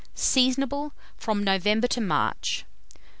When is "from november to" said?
1.15-2.01